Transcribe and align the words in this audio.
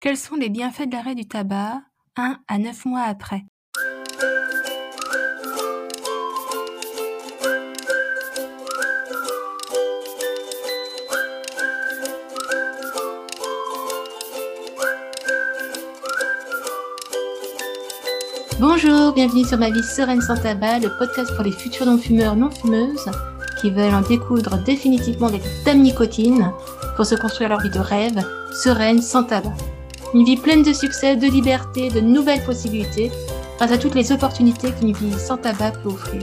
Quels 0.00 0.16
sont 0.16 0.36
les 0.36 0.48
bienfaits 0.48 0.86
de 0.86 0.92
l'arrêt 0.92 1.16
du 1.16 1.26
tabac 1.26 1.80
1 2.14 2.38
à 2.46 2.58
9 2.58 2.84
mois 2.84 3.00
après? 3.00 3.42
Bonjour, 18.60 19.12
bienvenue 19.14 19.44
sur 19.44 19.58
ma 19.58 19.70
vie 19.70 19.82
sereine 19.82 20.20
sans 20.20 20.40
tabac, 20.40 20.78
le 20.78 20.96
podcast 20.96 21.34
pour 21.34 21.42
les 21.42 21.50
futurs 21.50 21.86
non-fumeurs 21.86 22.36
non-fumeuses 22.36 23.10
qui 23.60 23.72
veulent 23.72 23.94
en 23.94 24.02
découdre 24.02 24.62
définitivement 24.62 25.26
avec 25.26 25.42
dame 25.64 25.80
nicotine 25.80 26.52
pour 26.94 27.04
se 27.04 27.16
construire 27.16 27.48
leur 27.48 27.60
vie 27.62 27.70
de 27.70 27.80
rêve, 27.80 28.24
sereine 28.52 29.02
sans 29.02 29.24
tabac. 29.24 29.56
Une 30.14 30.24
vie 30.24 30.38
pleine 30.38 30.62
de 30.62 30.72
succès, 30.72 31.16
de 31.16 31.26
liberté, 31.26 31.90
de 31.90 32.00
nouvelles 32.00 32.42
possibilités, 32.42 33.10
grâce 33.58 33.72
à 33.72 33.78
toutes 33.78 33.94
les 33.94 34.10
opportunités 34.10 34.72
qu'une 34.72 34.94
vie 34.94 35.12
sans 35.18 35.36
tabac 35.36 35.72
peut 35.82 35.90
offrir. 35.90 36.22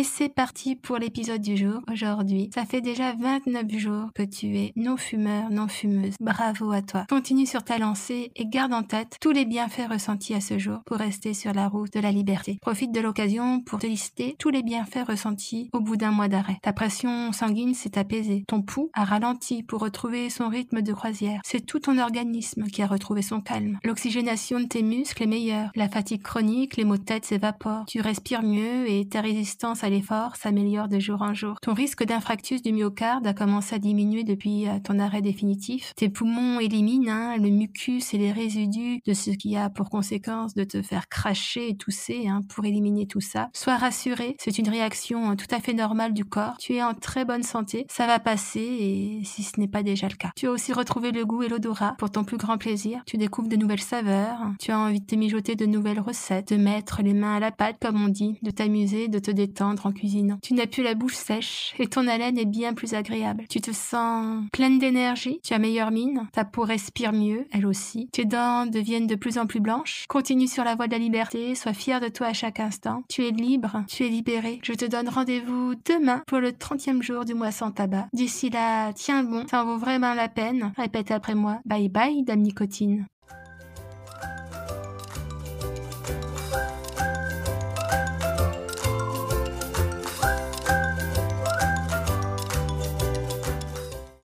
Et 0.00 0.02
c'est 0.02 0.30
parti 0.30 0.76
pour 0.76 0.96
l'épisode 0.96 1.42
du 1.42 1.58
jour. 1.58 1.82
Aujourd'hui, 1.92 2.48
ça 2.54 2.64
fait 2.64 2.80
déjà 2.80 3.12
29 3.20 3.70
jours 3.76 4.06
que 4.14 4.22
tu 4.22 4.56
es 4.56 4.72
non-fumeur, 4.74 5.50
non-fumeuse. 5.50 6.14
Bravo 6.18 6.72
à 6.72 6.80
toi. 6.80 7.04
Continue 7.10 7.44
sur 7.44 7.62
ta 7.62 7.76
lancée 7.76 8.32
et 8.34 8.46
garde 8.46 8.72
en 8.72 8.82
tête 8.82 9.18
tous 9.20 9.30
les 9.30 9.44
bienfaits 9.44 9.90
ressentis 9.90 10.32
à 10.32 10.40
ce 10.40 10.58
jour 10.58 10.78
pour 10.86 10.96
rester 10.96 11.34
sur 11.34 11.52
la 11.52 11.68
route 11.68 11.92
de 11.92 12.00
la 12.00 12.12
liberté. 12.12 12.56
Profite 12.62 12.92
de 12.92 13.00
l'occasion 13.00 13.60
pour 13.60 13.78
te 13.78 13.86
lister 13.86 14.36
tous 14.38 14.48
les 14.48 14.62
bienfaits 14.62 15.06
ressentis 15.06 15.68
au 15.74 15.80
bout 15.80 15.98
d'un 15.98 16.12
mois 16.12 16.28
d'arrêt. 16.28 16.56
Ta 16.62 16.72
pression 16.72 17.30
sanguine 17.32 17.74
s'est 17.74 17.98
apaisée. 17.98 18.44
Ton 18.48 18.62
pouls 18.62 18.88
a 18.94 19.04
ralenti 19.04 19.62
pour 19.62 19.82
retrouver 19.82 20.30
son 20.30 20.48
rythme 20.48 20.80
de 20.80 20.94
croisière. 20.94 21.42
C'est 21.44 21.66
tout 21.66 21.80
ton 21.80 21.98
organisme 21.98 22.64
qui 22.68 22.80
a 22.80 22.86
retrouvé 22.86 23.20
son 23.20 23.42
calme. 23.42 23.78
L'oxygénation 23.84 24.60
de 24.60 24.64
tes 24.64 24.82
muscles 24.82 25.24
est 25.24 25.26
meilleure. 25.26 25.70
La 25.74 25.90
fatigue 25.90 26.22
chronique, 26.22 26.78
les 26.78 26.84
maux 26.84 26.96
de 26.96 27.04
tête 27.04 27.26
s'évaporent. 27.26 27.84
Tu 27.84 28.00
respires 28.00 28.42
mieux 28.42 28.88
et 28.88 29.06
ta 29.06 29.20
résistance 29.20 29.84
à 29.84 29.89
l'effort 29.90 30.36
s'améliore 30.36 30.88
de 30.88 30.98
jour 30.98 31.22
en 31.22 31.34
jour. 31.34 31.56
Ton 31.60 31.74
risque 31.74 32.04
d'infractus 32.04 32.62
du 32.62 32.72
myocarde 32.72 33.26
a 33.26 33.34
commencé 33.34 33.74
à 33.74 33.78
diminuer 33.78 34.24
depuis 34.24 34.68
euh, 34.68 34.78
ton 34.82 34.98
arrêt 34.98 35.22
définitif. 35.22 35.92
Tes 35.96 36.08
poumons 36.08 36.60
éliminent 36.60 37.12
hein, 37.12 37.36
le 37.36 37.50
mucus 37.50 38.14
et 38.14 38.18
les 38.18 38.32
résidus 38.32 39.00
de 39.06 39.12
ce 39.12 39.30
qui 39.30 39.56
a 39.56 39.70
pour 39.70 39.90
conséquence 39.90 40.54
de 40.54 40.64
te 40.64 40.82
faire 40.82 41.08
cracher 41.08 41.68
et 41.68 41.76
tousser 41.76 42.28
hein, 42.28 42.40
pour 42.48 42.64
éliminer 42.64 43.06
tout 43.06 43.20
ça. 43.20 43.50
Sois 43.54 43.76
rassuré, 43.76 44.36
c'est 44.38 44.58
une 44.58 44.68
réaction 44.68 45.32
euh, 45.32 45.34
tout 45.34 45.54
à 45.54 45.60
fait 45.60 45.74
normale 45.74 46.14
du 46.14 46.24
corps. 46.24 46.56
Tu 46.58 46.74
es 46.74 46.82
en 46.82 46.94
très 46.94 47.24
bonne 47.24 47.42
santé, 47.42 47.86
ça 47.88 48.06
va 48.06 48.18
passer 48.18 48.60
et 48.60 49.22
si 49.24 49.42
ce 49.42 49.58
n'est 49.58 49.68
pas 49.68 49.82
déjà 49.82 50.08
le 50.08 50.16
cas. 50.16 50.30
Tu 50.36 50.46
as 50.46 50.50
aussi 50.50 50.72
retrouvé 50.72 51.12
le 51.12 51.24
goût 51.24 51.42
et 51.42 51.48
l'odorat 51.48 51.94
pour 51.98 52.10
ton 52.10 52.24
plus 52.24 52.36
grand 52.36 52.58
plaisir. 52.58 53.02
Tu 53.06 53.16
découvres 53.16 53.48
de 53.48 53.56
nouvelles 53.56 53.80
saveurs, 53.80 54.38
tu 54.58 54.70
as 54.70 54.78
envie 54.78 55.00
de 55.00 55.06
te 55.06 55.14
mijoter 55.14 55.56
de 55.56 55.66
nouvelles 55.66 56.00
recettes, 56.00 56.52
de 56.52 56.56
mettre 56.56 57.02
les 57.02 57.14
mains 57.14 57.34
à 57.34 57.40
la 57.40 57.50
pâte 57.50 57.76
comme 57.80 58.02
on 58.02 58.08
dit, 58.08 58.38
de 58.42 58.50
t'amuser, 58.50 59.08
de 59.08 59.18
te 59.18 59.30
détendre 59.30 59.79
en 59.86 59.92
cuisinant. 59.92 60.38
Tu 60.42 60.54
n'as 60.54 60.66
plus 60.66 60.82
la 60.82 60.94
bouche 60.94 61.14
sèche 61.14 61.74
et 61.78 61.86
ton 61.86 62.06
haleine 62.06 62.38
est 62.38 62.44
bien 62.44 62.74
plus 62.74 62.94
agréable. 62.94 63.44
Tu 63.48 63.60
te 63.60 63.72
sens 63.72 64.44
pleine 64.52 64.78
d'énergie, 64.78 65.40
tu 65.42 65.54
as 65.54 65.58
meilleure 65.58 65.90
mine, 65.90 66.28
ta 66.32 66.44
peau 66.44 66.62
respire 66.62 67.12
mieux, 67.12 67.46
elle 67.52 67.66
aussi. 67.66 68.08
Tes 68.12 68.24
dents 68.24 68.66
deviennent 68.66 69.06
de 69.06 69.14
plus 69.14 69.38
en 69.38 69.46
plus 69.46 69.60
blanches. 69.60 70.04
Continue 70.08 70.48
sur 70.48 70.64
la 70.64 70.74
voie 70.74 70.86
de 70.86 70.92
la 70.92 70.98
liberté, 70.98 71.54
sois 71.54 71.72
fier 71.72 72.00
de 72.00 72.08
toi 72.08 72.28
à 72.28 72.32
chaque 72.32 72.60
instant. 72.60 73.02
Tu 73.08 73.26
es 73.26 73.30
libre, 73.30 73.84
tu 73.88 74.04
es 74.04 74.08
libéré. 74.08 74.60
Je 74.62 74.72
te 74.72 74.84
donne 74.84 75.08
rendez-vous 75.08 75.74
demain 75.86 76.22
pour 76.26 76.38
le 76.38 76.50
30e 76.50 77.02
jour 77.02 77.24
du 77.24 77.34
mois 77.34 77.52
sans 77.52 77.70
tabac. 77.70 78.08
D'ici 78.12 78.50
là, 78.50 78.92
tiens 78.92 79.22
bon, 79.22 79.46
ça 79.48 79.64
vaut 79.64 79.78
vraiment 79.78 80.14
la 80.14 80.28
peine. 80.28 80.72
Répète 80.76 81.10
après 81.10 81.34
moi. 81.34 81.60
Bye 81.64 81.88
bye, 81.88 82.22
dame 82.22 82.40
nicotine. 82.40 83.06